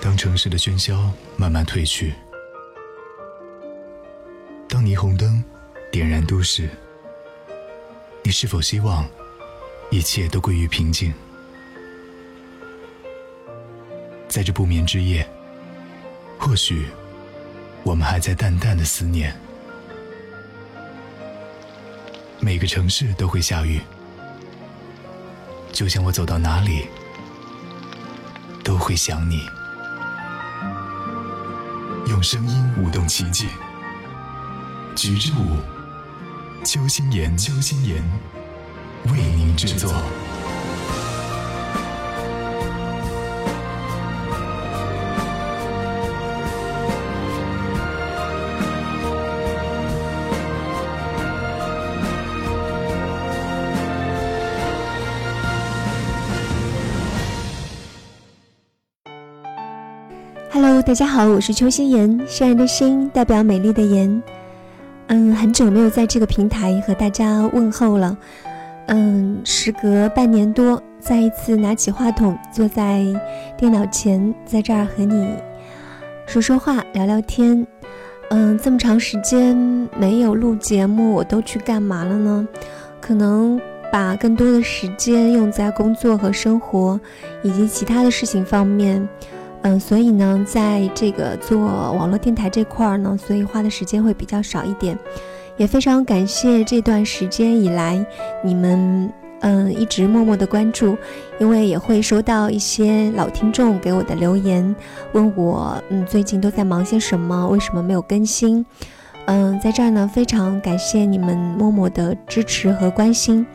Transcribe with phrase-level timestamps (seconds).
[0.00, 2.14] 当城市的喧嚣慢慢褪去，
[4.68, 5.42] 当霓虹灯
[5.90, 6.68] 点燃都市，
[8.22, 9.08] 你是否希望
[9.90, 11.12] 一切都归于平静？
[14.28, 15.28] 在这不眠之夜，
[16.38, 16.86] 或许
[17.82, 19.38] 我们还在淡淡的思念。
[22.40, 23.80] 每个城市都会下雨，
[25.70, 26.86] 就像我走到哪里
[28.64, 29.46] 都会想你。
[32.22, 33.48] 声音舞动奇迹，
[34.94, 35.58] 菊之舞，
[36.64, 38.00] 邱心妍，邱心妍
[39.06, 39.92] 为您制作。
[60.84, 64.20] 大家好，我是邱心妍，善人的心代表美丽的妍。
[65.06, 68.16] 嗯，很久没有在这个平台和大家问候了。
[68.86, 73.04] 嗯，时隔半年多，再一次拿起话筒，坐在
[73.56, 75.28] 电脑前，在这儿和你
[76.26, 77.64] 说说话、聊聊天。
[78.30, 79.56] 嗯，这么长时间
[79.96, 82.46] 没有录节目，我都去干嘛了呢？
[83.00, 83.60] 可能
[83.92, 87.00] 把更多的时间用在工作和生活
[87.44, 89.08] 以及其他的事情方面。
[89.62, 94.98] 嗯，所以呢，在这个做网络电台这块儿呢，所以花的时间会比较少一点，
[95.56, 98.04] 也非常感谢这段时间以来
[98.42, 99.08] 你们
[99.40, 100.96] 嗯一直默默的关注，
[101.38, 104.74] 因为也会收到一些老听众给我的留言，
[105.12, 108.66] 问我嗯最近都在忙些什么，为什么没有更新？
[109.26, 113.46] 嗯，在这儿呢，非常感谢你们默默的支持和关心，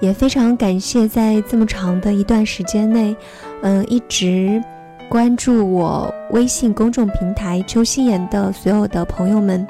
[0.00, 3.16] 也非常感谢在这么长的一段时间内，
[3.62, 4.62] 嗯一直。
[5.08, 9.66] 关注我微信公众平台“邱心妍”的所有的朋友们，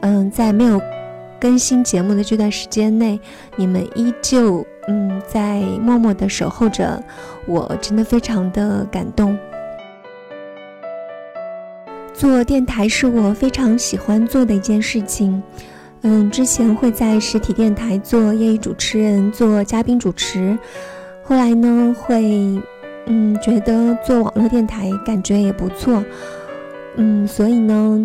[0.00, 0.80] 嗯，在没有
[1.38, 3.20] 更新节目的这段时间内，
[3.54, 7.02] 你们依旧嗯在默默的守候着，
[7.46, 9.38] 我真的非常的感动。
[12.14, 15.42] 做电台是我非常喜欢做的一件事情，
[16.00, 20.58] 嗯，之前会在实体电台做业余主持人，做嘉宾主持，
[21.22, 22.58] 后来呢会。
[23.06, 26.04] 嗯，觉得做网络电台感觉也不错，
[26.96, 28.02] 嗯，所以呢，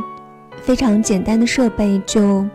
[0.62, 2.46] 非常简单的设备就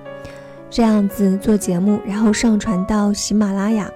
[0.68, 3.90] 这样子做节目，然后上传到喜马拉雅。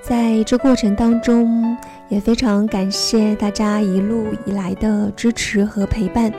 [0.00, 1.76] 在这过程当中，
[2.08, 6.32] 也非常感谢大家一路以来的支持和陪伴。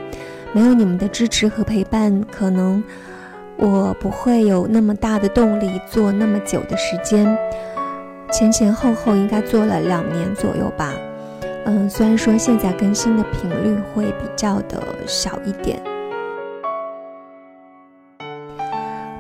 [0.53, 2.81] 没有你们的支持和陪伴，可能
[3.57, 7.37] 我不会有那么大的动力做那么久的时间。
[8.31, 10.93] 前前后后应该做了两年左右吧。
[11.65, 15.81] 嗯，虽然说现在更新的频率会比较的少一点，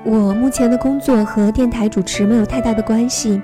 [0.03, 3.41] 我目前的工作和电台主持没有太大的关系，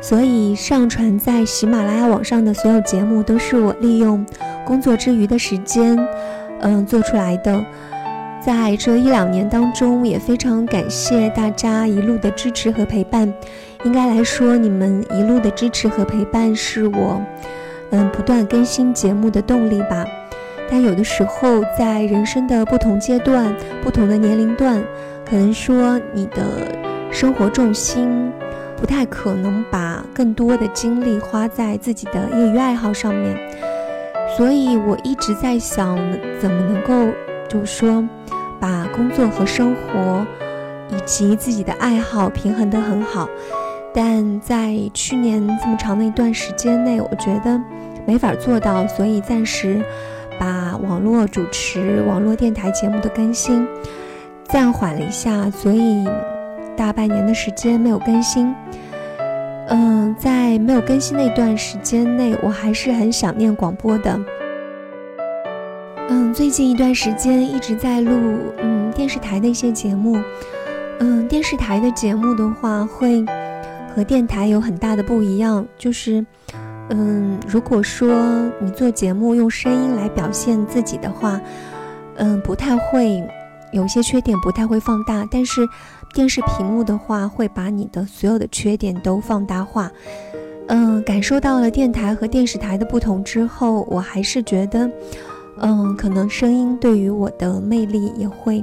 [0.00, 4.24] 所以上传在喜马拉雅网上的所有节目都是我利用
[4.64, 5.98] 工作之余的时间，
[6.60, 7.64] 嗯做出来的。
[8.40, 13.34] 在这一两年当中，也非常感谢大家一路的支持和陪伴。
[13.82, 17.20] 应该来说，你们一路的支持和陪伴是我。
[17.90, 20.04] 嗯，不断更新节目的动力吧。
[20.68, 24.82] 但有的时候，在人生的不同阶段、不同的年龄段，
[25.24, 26.42] 可能说你的
[27.12, 28.32] 生活重心
[28.76, 33.38] 不太可能把更多的精力花在自己的业余爱好上面。
[34.36, 35.96] 所以我一直在想，
[36.40, 37.14] 怎么能够
[37.48, 38.04] 就是说，
[38.58, 40.26] 把工作和生活
[40.90, 43.28] 以及自己的爱好平衡得很好。
[43.98, 47.58] 但在去年这么长的一段时间内，我觉得
[48.06, 49.82] 没法做到，所以暂时
[50.38, 53.66] 把网络主持、网络电台节目的更新
[54.44, 56.06] 暂缓了一下，所以
[56.76, 58.54] 大半年的时间没有更新。
[59.68, 64.20] 嗯，在没有更新那段时间内，我还是很想念广播的。
[66.10, 68.12] 嗯，最近一段时间一直在录
[68.58, 70.18] 嗯电视台的一些节目。
[71.00, 73.24] 嗯，电视台的节目的话会。
[73.96, 76.22] 和电台有很大的不一样，就是，
[76.90, 78.14] 嗯，如果说
[78.60, 81.40] 你做节目用声音来表现自己的话，
[82.16, 83.26] 嗯，不太会，
[83.72, 85.66] 有些缺点不太会放大，但是
[86.12, 89.90] 电视屏幕的话会把你的所有的缺点都放大化。
[90.68, 94.90] 嗯，感受到了电台和电视台的不同之后，我还是觉得，
[95.60, 98.62] 嗯，可能声音对于我的魅力也会，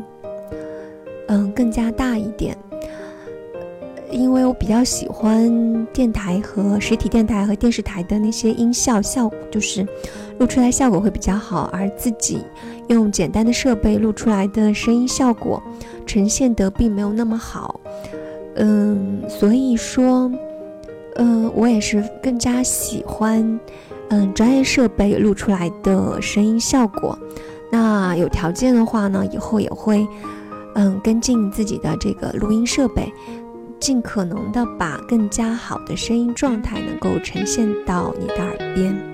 [1.27, 2.55] 嗯，更加大一点。
[4.13, 9.85] 因为我比较喜欢电台和实体电台和电视台的那些音效效果，就是
[10.39, 12.39] 录出来效果会比较好，而自己
[12.87, 15.61] 用简单的设备录出来的声音效果
[16.05, 17.79] 呈现得并没有那么好。
[18.55, 20.31] 嗯，所以说，
[21.15, 23.59] 嗯，我也是更加喜欢，
[24.09, 27.17] 嗯，专业设备录出来的声音效果。
[27.71, 30.07] 那有条件的话呢，以后也会，
[30.75, 33.11] 嗯，跟进自己的这个录音设备，
[33.83, 39.12] 尽可能的把更加好的声音状态能够呈现到你的耳边。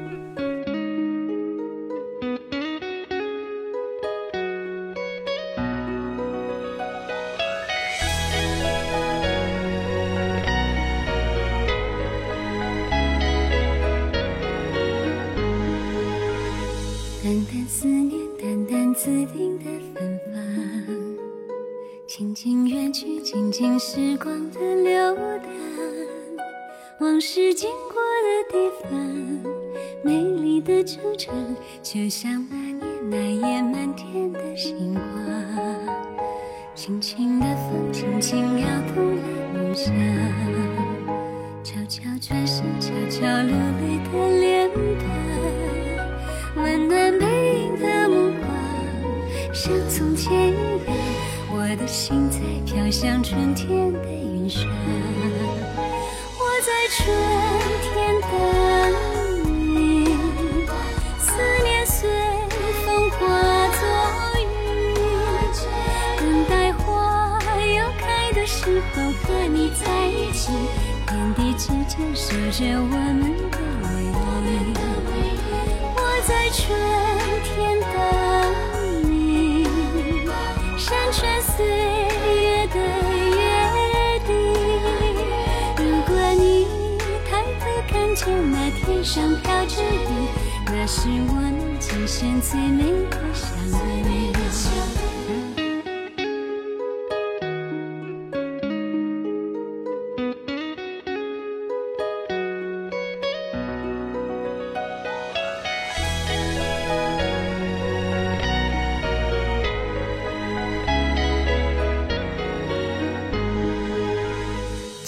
[30.98, 31.36] 纠缠
[31.84, 32.39] 就像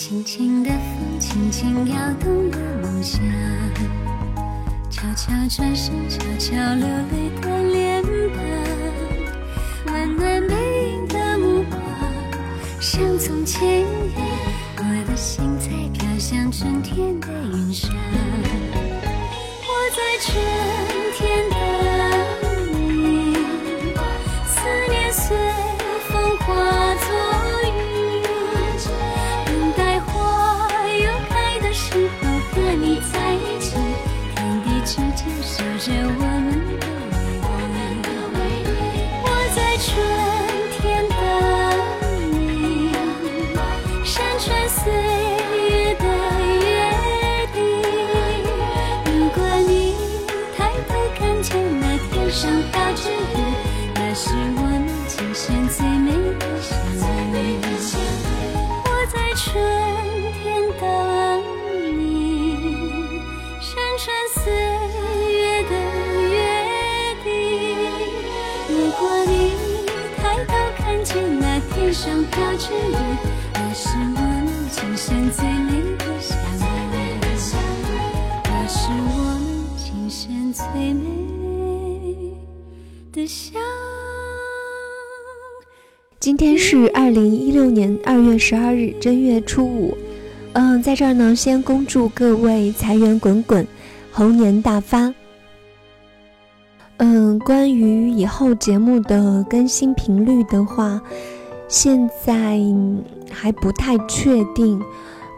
[0.03, 3.21] 轻轻的风，轻轻摇动了梦想，
[4.89, 8.01] 悄悄转身，悄悄流泪的脸
[9.85, 10.55] 庞，温暖背
[10.93, 11.79] 影的目光，
[12.79, 14.10] 像从前一样。
[86.81, 89.95] 是二零一六年二月十二日，正月初五。
[90.53, 93.67] 嗯，在这儿呢，先恭祝各位财源滚滚，
[94.11, 95.13] 猴年大发。
[96.97, 100.99] 嗯，关于以后节目的更新频率的话。
[101.67, 102.59] 现在
[103.29, 104.81] 还不太确定，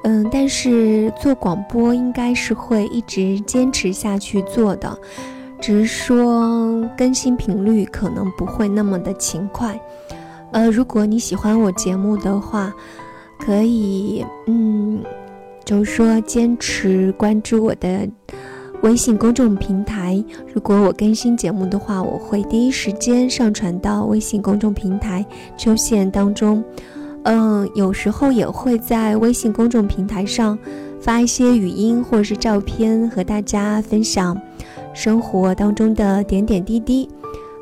[0.06, 4.98] 嗯，但是做广播应该是会一直坚持下去做的，
[5.60, 9.78] 只是说更新频率可能不会那么的勤快。
[10.54, 12.74] 呃，如果你喜欢我节目的话，
[13.40, 15.02] 可以，嗯，
[15.66, 18.08] 就是说坚持关注我的。
[18.84, 20.22] 微信公众平台，
[20.54, 25.26] 如果我更新节目的话，我会第一时间上传到微信公众平台
[25.58, 26.62] 秋线当中。
[27.24, 30.60] 嗯，有时候也会在微信公众平台上
[31.00, 34.38] 发一些语音或者是照片，和大家分享
[34.94, 37.10] 生活当中的点点滴滴。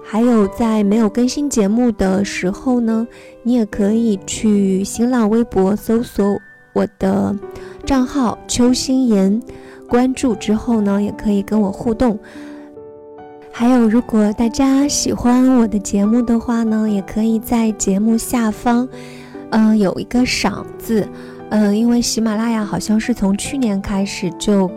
[0.03, 3.08] 还有在没有更新节目的时候呢，
[3.43, 6.38] 你也可以去新浪微博搜索
[6.74, 7.34] 我的
[7.86, 9.41] 账号“秋心言”。
[9.88, 12.20] 关注之后呢，也可以跟我互动。
[13.51, 18.88] 还有，如果大家喜欢我的节目的话呢，也可以在节目下方，
[19.51, 21.08] 嗯，有一个赏字，
[21.50, 24.70] 嗯，因为喜马拉雅好像是从去年开始就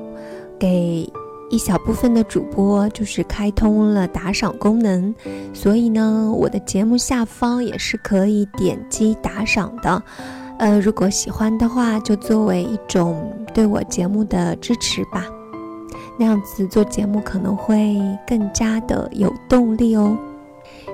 [0.59, 1.11] 给。
[1.51, 5.15] 一小部分的主播就是开通了打赏功能，
[5.53, 10.03] 所以呢，我的节目下方也是可以点击打赏的。
[10.59, 15.27] 呃，如果喜欢的话，就作为一种对我节目的支持吧，
[16.19, 17.97] 那样子做节目可能会
[18.27, 20.17] 更加的有动力哦。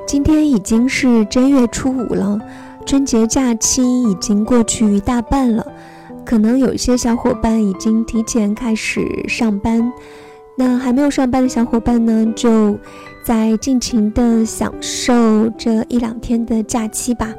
[0.06, 2.38] 今天已经是正月初五了，
[2.84, 5.66] 春节假期已经过去一大半了，
[6.24, 9.92] 可能有些小伙伴已经提前开始上班。
[10.60, 12.78] 那还没有上班的小伙伴呢，就
[13.24, 17.34] 在尽情的享受这一两天的假期吧。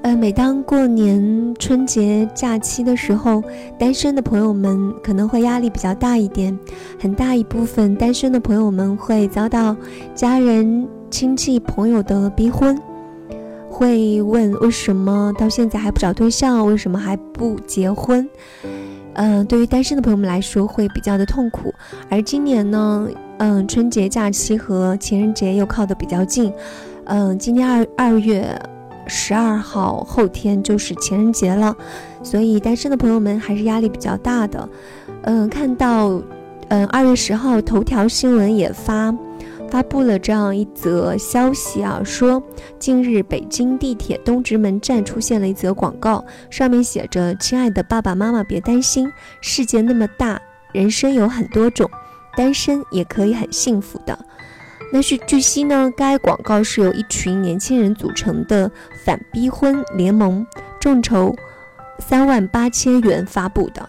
[0.00, 3.44] 呃，每当过年春节假期的时候，
[3.78, 6.58] 单身的朋友们可能会压力比较大一点，
[6.98, 9.76] 很大一部分单身的朋友们会遭到
[10.14, 12.80] 家人、亲戚、朋友的逼婚，
[13.68, 18.26] 会问为什么到现在还不找对象，为什么还不结婚？
[19.14, 21.74] 嗯，对于单身的朋友们来说会比较的痛苦，
[22.10, 26.52] 而今年呢，嗯，春节假期和情人节又靠得比较近，
[27.04, 28.60] 嗯，今年二二月
[29.06, 31.76] 十二号后天就是情人节了，
[32.22, 34.68] 所以单身的朋友们还是压力比较大的。
[35.22, 36.20] 嗯，看到，
[36.68, 39.14] 嗯，二月十号头条新闻也发。
[39.72, 42.42] 发布了这样一则消息啊，说
[42.78, 49.10] 近日北京地铁东直门站出现了一则广告，上面写着：“亲爱的爸爸妈妈，别担心，
[49.40, 50.38] 世界那么大，
[50.74, 51.90] 人生有很多种，
[52.36, 54.26] 单身也可以很幸福的。”
[54.92, 58.70] 那是据悉呢，该广告是由一群年轻人组成的
[59.06, 60.46] 反逼婚联盟，
[60.78, 61.34] 众筹
[61.98, 63.88] 三万八千元发布的，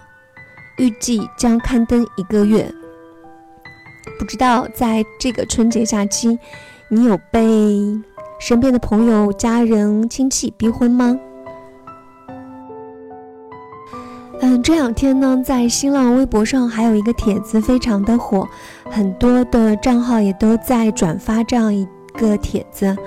[0.78, 2.74] 预计将刊登一个月。
[4.20, 6.38] 不知道在这个春节假期，
[6.90, 7.42] 你有被
[8.40, 11.18] 身边的朋友、家人、亲戚逼婚吗？
[14.42, 18.48] 嗯，这两天呢，在新浪微博上还有一个帖子非常的火，
[18.90, 22.98] 很多的账号也都在转发这样一个帖子。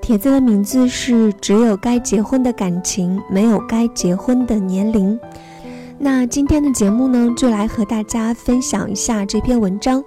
[0.00, 5.18] 帖子的名字是“只有该结婚的感情，没有该结婚的年龄”。
[5.98, 10.04] 那今天的节目呢，就来和大家分享一下这篇文章。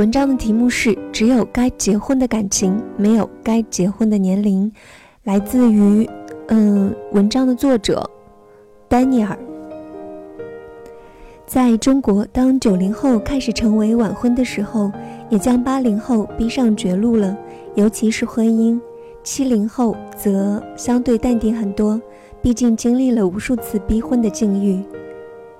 [0.00, 4.72] 文章的题目是“只有该结婚的感情，没有该结婚的年龄”，
[5.24, 6.08] 来自于
[6.48, 8.08] 嗯，文章的作者
[8.88, 9.38] 丹尼尔。
[11.44, 14.90] 在中国，当九零后开始成为晚婚的时候，
[15.28, 17.36] 也将八零后逼上绝路了，
[17.74, 18.80] 尤其是婚姻。
[19.22, 22.00] 七零后则相对淡定很多，
[22.40, 24.82] 毕竟经历了无数次逼婚的境遇。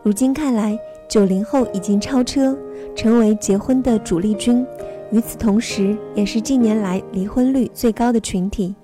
[0.02, 0.78] 如今看来，
[1.10, 2.56] 九零后已经超车。
[2.96, 4.66] 成为结婚的主力军，
[5.12, 8.74] 与此同时，也是近年来离婚率最高的群体。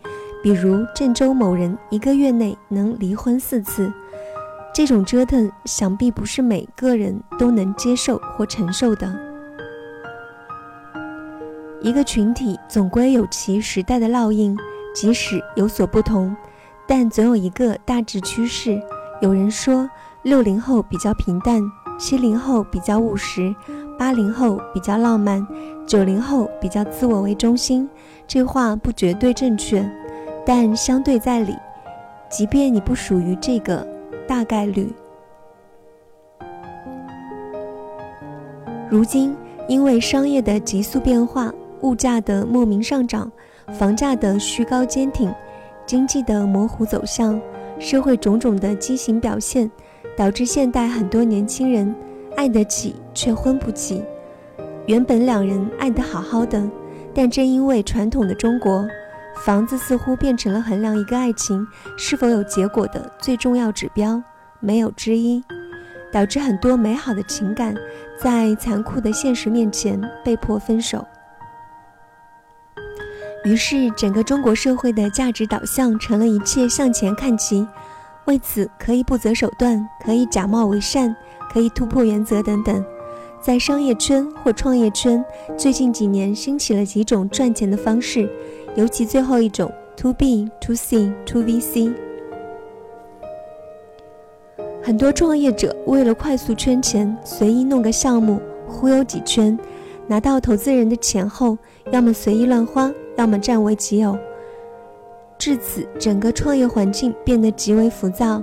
[0.43, 3.93] 比如郑州某人一个月内能离婚四次，
[4.73, 9.13] 这种折腾想必不是每个人都能接受或承受的。
[11.83, 14.57] 一个群体总归有其时代的烙印，
[14.95, 16.35] 即使有所不同，
[16.87, 18.81] 但总有一个大致趋势。
[19.21, 19.91] 有人说，
[20.23, 21.61] 六零后比较平淡，
[21.99, 23.55] 七零后比较务实。
[23.99, 25.47] 八零后比较浪漫，
[25.87, 27.89] 九零后比较自我为中心。
[28.27, 29.89] 这话不绝对正确，
[30.45, 31.57] 但相对在理。
[32.29, 33.87] 即便你不属于这个
[34.27, 34.93] 大概率，
[38.91, 39.35] 如今
[39.67, 41.51] 因为商业的急速变化、
[41.81, 43.33] 物价的莫名上涨、
[43.73, 45.33] 房价的虚高坚挺、
[45.87, 47.41] 经济的模糊走向、
[47.79, 49.71] 社会种种的畸形表现，
[50.17, 51.95] 导致现代很多年轻人。
[52.37, 54.05] 爱得起却婚不起，
[54.87, 56.63] 原本两人爱得好好的，
[57.15, 58.87] 但正因为传统的中国，
[59.43, 64.23] 房子似乎变成了衡量一个爱情是否有结果的最重要指标，
[64.61, 65.43] 没有之一，
[66.13, 67.75] 导致很多美好的情感
[68.23, 71.03] 在残酷的现实面前被迫分手。
[73.47, 77.67] 于是，整个中国社会的价值导向成了一切向前看齐，
[78.27, 81.15] 为此可以不择手段，可以假冒伪善。
[81.49, 82.85] 可以突破原则等等，
[83.41, 85.25] 在商业圈或创业圈，
[85.57, 88.29] 最近几年兴起了几种赚钱的方式，
[88.75, 91.95] 尤其最后一种 to B to C to VC。
[94.83, 99.59] 很多创业者为了快速圈钱，随意弄个项目，忽悠几圈，
[100.07, 101.57] 拿到投资人的钱后，
[101.91, 104.19] 要么随意乱花，要么占为己有，
[105.39, 108.43] 至此整个创业环境变得极为浮躁。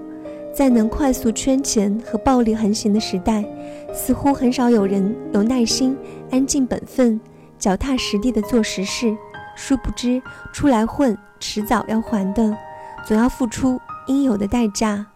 [0.53, 3.43] 在能快速圈钱和暴力横行的时代，
[3.91, 5.97] 似乎很少有人有耐心、
[6.29, 7.19] 安静本分、
[7.57, 9.17] 脚踏实地的做实事，
[9.55, 10.21] 殊不知
[10.53, 12.55] 出来混，迟早要还的，
[13.03, 15.07] 总要付出应有的代价。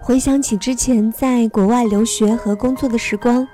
[0.00, 3.46] 回想起之前在国外留学和工作的时光，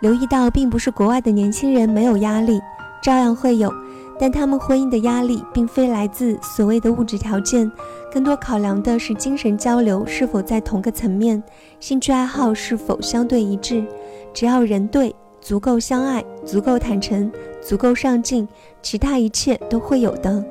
[0.00, 2.60] 留意到并不是国外的年轻人没有压力，
[3.02, 3.72] 照样会有，
[4.18, 7.70] 但他们婚姻的压力并非来自所谓的物质条件，
[8.12, 11.42] 更多考量的是精神交流是否在同个层面，
[11.78, 13.84] 兴趣爱好是否相对一致。
[14.32, 17.30] 只要人对，足够相爱，足够坦诚，
[17.60, 18.48] 足够上进，
[18.80, 20.44] 其他一切都会有的。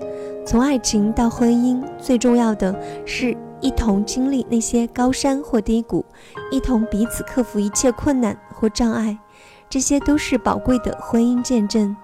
[0.45, 2.75] 从爱情到婚姻，最重要的
[3.05, 3.35] 是。
[3.61, 6.05] 一同经历那些高山或低谷，
[6.49, 9.17] 一同彼此克服一切困难或障碍，
[9.69, 11.95] 这些都是宝贵的婚姻见证。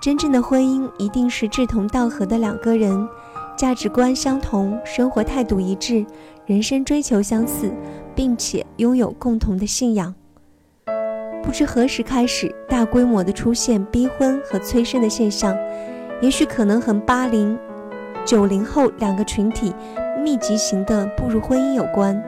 [0.00, 3.08] 真正的婚姻一定是志同道合的两个人，
[3.56, 6.04] 价值观相同，生活态度一致，
[6.46, 7.72] 人生追求相似，
[8.14, 10.14] 并且拥有共同的信仰。
[11.42, 15.56] 不知何时开始，大规模的出现逼婚和催生的现象，
[16.20, 17.58] 也许可能和八零、
[18.24, 19.74] 九零后两个群体。
[20.22, 22.22] 密集型的步入婚姻有关，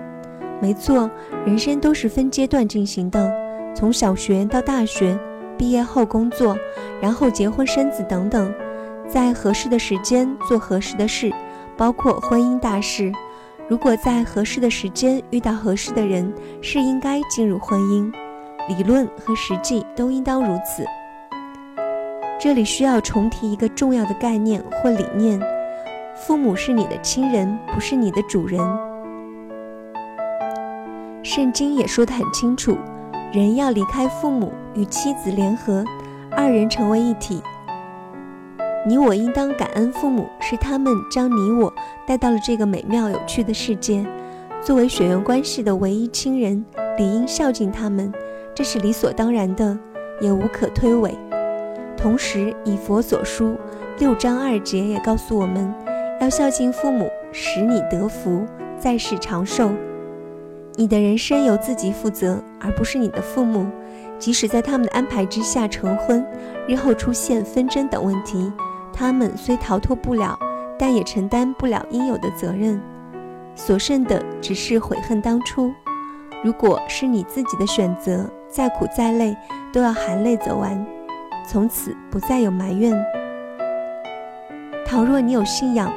[0.61, 1.09] 没错，
[1.47, 3.33] 人生都是分阶段进行的，
[3.75, 5.19] 从小学到大学，
[5.59, 6.57] 毕业后工作，
[7.03, 8.55] 然后结婚生子等等，
[9.09, 11.33] 在合适的时间做合适的事，
[11.77, 13.13] 包括婚姻大事。
[13.67, 18.13] 如果在合适的时间遇到合适的人，是应该进入婚姻，
[18.69, 20.85] 理论和实际都应当如此。
[22.39, 25.41] 这里需要重提一个重要的概念或理念。
[26.15, 28.61] 父母是你的亲人，不是你的主人。
[31.23, 32.77] 圣经也说得很清楚，
[33.35, 35.85] 人要离开父母，与妻子联合，
[36.31, 37.43] 二人成为一体。
[38.87, 41.75] 你我应当感恩父母，是他们将你我
[42.07, 44.07] 带到了这个美妙有趣的世界。
[44.63, 46.65] 作为血缘关系的唯一亲人，
[46.97, 48.13] 理应孝敬他们，
[48.55, 49.77] 这是理所当然的，
[50.21, 51.11] 也无可推诿。
[51.97, 53.57] 同时，以佛所书
[53.99, 55.75] 六章二节也告诉我们。
[56.21, 58.47] 要孝敬父母，使你得福，
[58.79, 59.73] 在世长寿。
[60.77, 63.67] 你的人生由自己负责，而不是你的父母。
[64.19, 66.25] 即使在他们的安排之下成婚，
[66.67, 68.53] 日后出现纷争等问题，
[68.93, 70.37] 他们虽逃脱不了，
[70.79, 72.81] 但也承担不了应有的责任。
[73.55, 75.73] 所剩的只是悔恨当初。
[76.43, 79.37] 如果是你自己的选择，再苦再累，
[79.73, 80.85] 都要含泪走完，
[81.49, 82.97] 从此不再有埋怨。
[84.85, 85.93] 倘若你有信仰，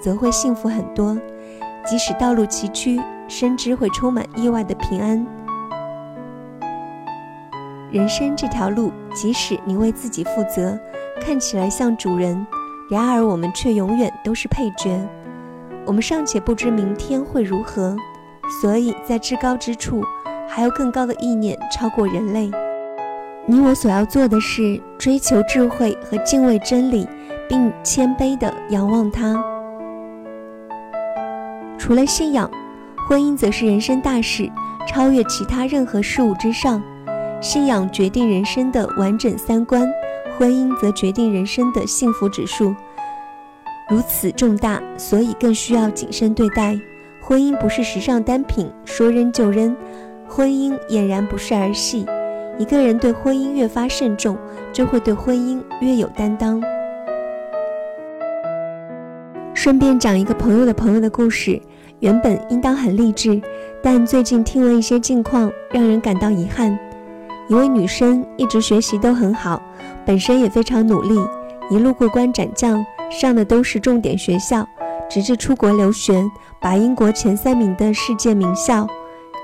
[0.00, 1.16] 则会幸福很多，
[1.84, 3.02] 即使道路崎岖，
[3.32, 5.26] 深知会充满意外的平安。
[7.90, 10.78] 人生这条路，即使你为自己负责，
[11.18, 12.46] 看起来像主人，
[12.90, 15.00] 然而我们却永远都是配角。
[15.86, 17.96] 我们尚且不知明天会如何，
[18.60, 20.04] 所以在至高之处，
[20.46, 22.50] 还有更高的意念超过人类。
[23.46, 27.08] 你我所要做的是追求智慧和敬畏真理，
[27.48, 29.42] 并谦卑地仰望它。
[31.78, 32.48] 除了信仰，
[33.08, 34.50] 婚姻则是人生大事，
[34.86, 36.82] 超越其他任何事物之上。
[37.40, 39.86] 信仰决定人生的完整三观，
[40.38, 42.74] 婚姻则决定人生的幸福指数。
[43.90, 46.78] 如此重大，所以更需要谨慎对待。
[47.20, 49.74] 婚姻不是时尚单品，说扔就扔；
[50.28, 52.06] 婚姻俨然不是儿戏。
[52.58, 54.38] 一个人对婚姻越发慎重，
[54.72, 56.62] 就会对婚姻越有担当。
[59.54, 61.60] 顺便讲一个朋友的朋友的故事。
[62.02, 63.40] 原本应当很励志，
[63.80, 66.76] 但最近听闻一些近况，让人感到遗憾。
[67.48, 69.62] 一位女生一直学习都很好，
[70.04, 71.14] 本身也非常努力，
[71.70, 74.66] 一路过关斩将，上的都是重点学校，
[75.08, 76.24] 直至出国留学，
[76.60, 78.84] 把英国前三名的世界名校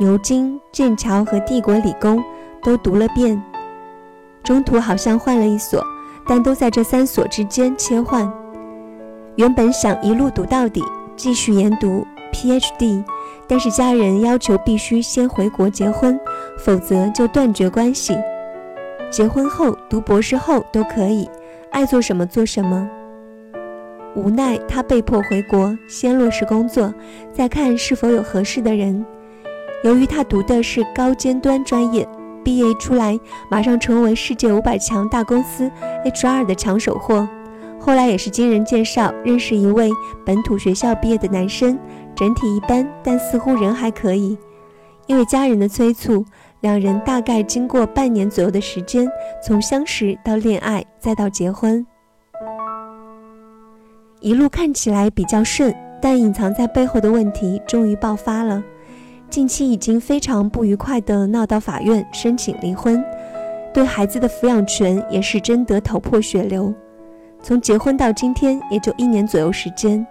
[0.01, 2.21] 牛津、剑桥和帝国理工
[2.65, 3.41] 都读了遍。
[4.43, 5.81] 中途好像换了一所，
[6.27, 8.29] 但都在这三所之间切换。
[9.37, 10.83] 原本想一路读到底，
[11.15, 12.05] 继续研读。
[12.33, 13.05] PhD，
[13.47, 16.19] 但是家人要求必须先回国结婚，
[16.59, 18.17] 否则就断绝关系。
[19.11, 21.29] 结婚后读博士后都可以，
[21.71, 22.89] 爱做什么做什么。
[24.15, 26.93] 无奈他被迫回国，先落实工作，
[27.33, 29.05] 再看是否有合适的人。
[29.85, 32.07] 由于他读的是高尖端专业，
[32.45, 33.19] 毕业出来
[33.51, 35.71] 马上成为世界五百强大公司
[36.05, 37.29] HR 的抢手货。
[37.81, 39.91] 后来也是经人介绍认识一位
[40.27, 41.79] 本土学校毕业的男生。
[42.19, 44.37] 整体一般，但似乎人还可以。
[45.07, 46.25] 因为家人的催促，
[46.61, 49.09] 两人大概经过半年左右的时间，
[49.41, 51.87] 从相识到恋爱，再到结婚，
[54.21, 58.61] 一路看起来比较顺，但隐藏在背后的问题终于爆发了。
[59.31, 63.03] 近期已经非常不愉快的闹到法院申请离婚，
[63.73, 66.75] 对孩子的抚养权也是争得头破血流。
[67.41, 70.05] 从结婚到今天也就一年左右时间，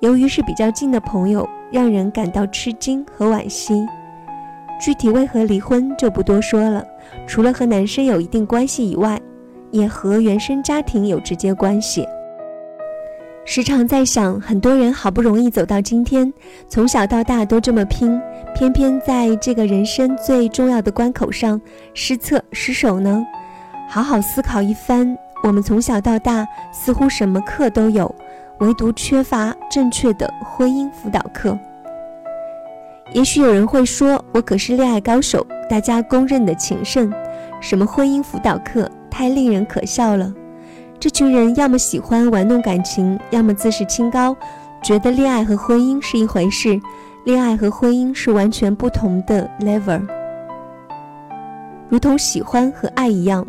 [0.00, 3.86] 由于是比较近的朋友，让人感到吃惊和惋惜。
[4.78, 6.84] 具体为何离婚就不多说了，
[7.26, 9.18] 除了和男生有一定关系以外，
[9.70, 12.06] 也和原生家庭有直接关系。
[13.46, 16.30] 时常在想，很多人好不容易走到今天，
[16.68, 18.20] 从小到大都这么拼，
[18.54, 21.58] 偏偏在这个人生最重要的关口上
[21.94, 23.24] 失策失手呢？
[23.88, 28.12] 好好思考一番，我们从小到大似乎什么课都有，
[28.58, 31.58] 唯独缺乏正确的婚姻辅导课。
[33.12, 37.12] 也许有人会说，我可是恋爱高手，大家公认的情圣，
[37.60, 40.32] 什么婚姻辅导课，太令人可笑了。
[40.98, 44.34] 这群人要么喜欢玩弄感情，要么自视清高，
[44.82, 46.80] 觉得恋爱和婚姻是一回事。
[47.24, 50.00] 恋爱和婚姻是完全不同的 level，
[51.88, 53.46] 如同喜欢和爱一样。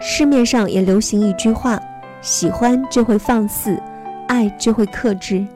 [0.00, 1.78] 市面上也流行一句话：
[2.20, 3.78] 喜欢就会放肆，
[4.32, 5.46] 爱就会克制。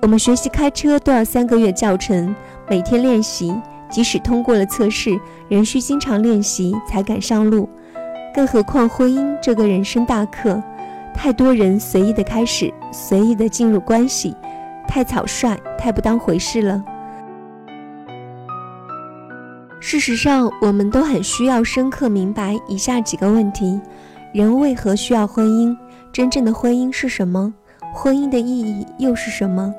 [0.00, 2.34] 我们学习开车都要三个月教程，
[2.66, 3.54] 每天练习，
[3.90, 7.68] 即使通过了测试，仍需经常练习才敢上路。
[8.34, 10.62] 更何况婚姻这个人生大课，
[11.14, 14.34] 太多人随意的开始，随意的进入关系，
[14.86, 16.82] 太草率，太不当回事了。
[19.80, 23.78] 事实上，我们都很需要深刻明白以下几个问题：
[24.32, 25.76] 人为何需要婚姻？
[26.10, 27.52] 真正的婚姻是什么？
[27.92, 29.74] 婚姻的意义又是什么？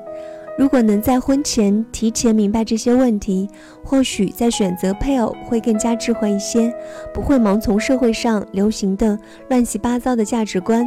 [0.58, 3.48] 如果能在婚前提前明白这些问题，
[3.82, 6.74] 或许在选择配偶会更加智慧一些，
[7.14, 9.18] 不会盲从社会上流行的
[9.48, 10.86] 乱七八糟的价值观。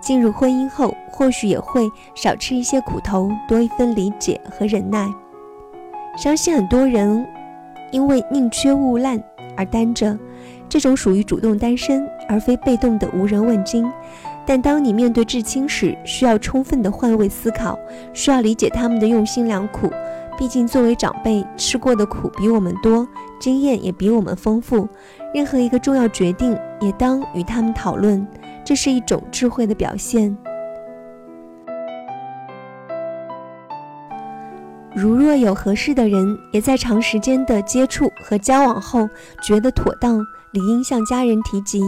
[0.00, 5.08] 进入婚姻后，或许也会少吃一些苦头，多一分理解和忍耐。
[6.18, 7.26] 相信很多人
[7.90, 9.18] 因为宁缺毋滥
[9.56, 10.18] 而单着，
[10.68, 13.90] 这种属于主动单身，而非被动的无人问津。
[14.46, 17.78] 但当你面对至亲时，需要充分的换位思考，
[18.12, 19.90] 需要理解他们的用心良苦。
[20.36, 23.06] 毕竟作为长辈，吃过的苦比我们多，
[23.40, 24.88] 经验也比我们丰富。
[25.32, 28.26] 任何一个重要决定，也当与他们讨论，
[28.64, 30.36] 这是一种智慧的表现。
[34.94, 39.08] 如若有合适的人，也在长时间的接触和交往后
[39.42, 40.18] 觉得妥当，
[40.52, 41.80] 理应向家人提及。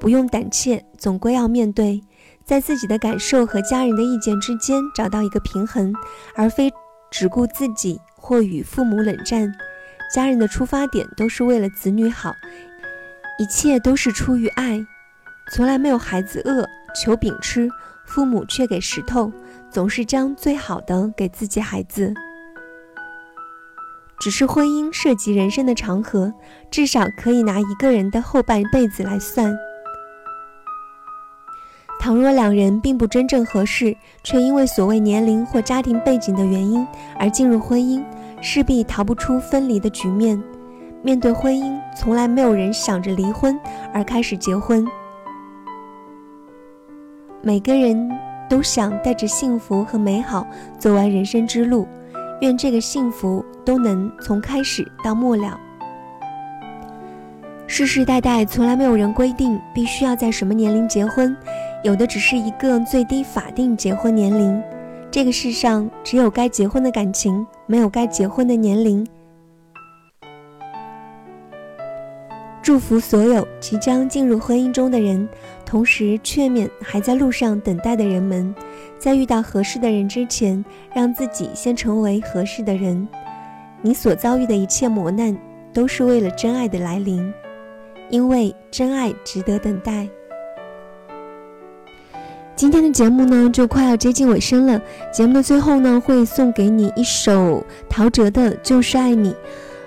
[0.00, 2.00] 不用胆怯，总归要面对，
[2.44, 5.92] 在自己的感受和家人的意见之间找到一个平衡，
[6.36, 6.72] 而非
[7.10, 9.52] 只顾自己或与父母冷战。
[10.14, 12.32] 家人的出发点都是为了子女好，
[13.38, 14.80] 一切都是出于爱，
[15.52, 17.68] 从来没有孩子饿求饼吃，
[18.06, 19.30] 父母却给石头，
[19.70, 22.14] 总是将最好的给自己孩子。
[24.20, 26.32] 只是婚姻涉及人生的长河，
[26.70, 29.56] 至少可以拿一个人的后半辈子来算。
[32.08, 33.94] 倘若两人并不真正合适，
[34.24, 36.86] 却因为所谓年龄或家庭背景的原因
[37.18, 38.02] 而进入婚姻，
[38.40, 40.42] 势必逃不出分离的局面。
[41.02, 43.60] 面对婚姻，从来没有人想着离婚
[43.92, 44.86] 而开始结婚。
[47.42, 48.10] 每个人
[48.48, 50.46] 都想带着幸福和美好
[50.78, 51.86] 走完人生之路，
[52.40, 55.60] 愿这个幸福都能从开始到末了。
[57.70, 61.36] 世世代代从来没有人规定必须要在什么年龄结婚。
[61.84, 64.60] 有的只是一个最低法定结婚年龄，
[65.10, 69.06] 这个世上只有该结婚的感情，没有该结婚的年龄。
[72.62, 75.28] 祝福所有即将进入婚姻中的人，
[75.66, 78.52] 同时劝勉还在路上等待的人们，
[78.98, 83.06] 在遇到合适的人之前，让自己先成为合适的人。
[83.82, 85.36] 你所遭遇的一切磨难，
[85.72, 87.32] 都是为了真爱的来临，
[88.10, 90.08] 因为真爱值得等待。
[92.56, 94.80] 今天的节目呢，就快要接近尾声了。
[95.12, 99.30] 节目的最后呢，会送给你一首陶喆的《就是爱你》。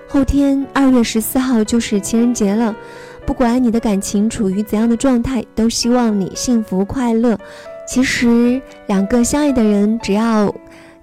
[0.08, 2.76] 后天二月十四号就是情人节了，
[3.26, 7.38] 不管你的感情处于怎样的状态，都希望你幸福快乐。
[7.86, 10.54] 其实，两个相爱的人，只要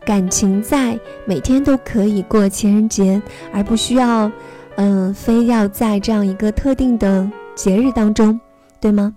[0.06, 3.20] 感情在，每天都可以过情人节，
[3.52, 4.32] 而不需要，
[4.80, 8.38] 嗯，非要在这样一个特定的节日当中，
[8.80, 9.12] 对吗？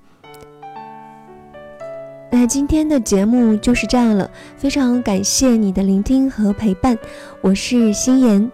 [2.31, 6.97] 那今天的节目就是这样了，非常感谢你的聆听和陪伴，
[7.41, 8.51] 我是心妍。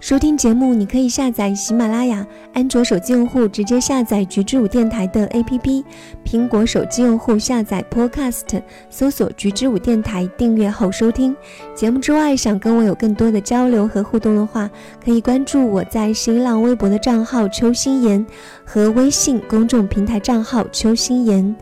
[0.00, 5.84] 收听节目，你可以下载喜马拉雅，安卓手机用户直接下载菊之舞电台的 APP，
[6.24, 11.36] 苹果手机用户下载 Podcast，搜索菊之舞电台，订阅后收听
[11.74, 12.00] 节目。
[12.00, 14.70] 之外，想跟我有更多的交流和互动的话，
[15.04, 18.26] 可以关注我在新浪微博的账号邱心妍
[18.64, 21.54] 和微信公众平台账号邱心妍。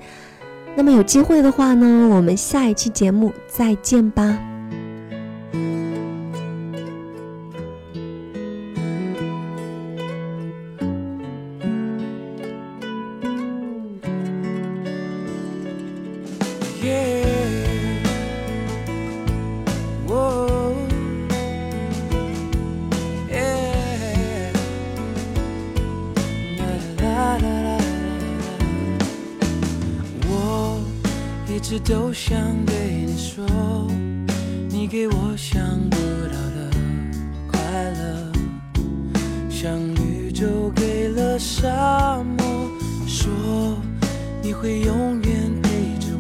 [0.77, 4.38] 那么有机会的话呢，我们下一期节目再见吧。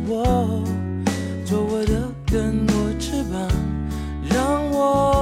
[0.08, 0.64] 我，
[1.44, 3.46] 做我的更多翅膀，
[4.30, 5.17] 让我。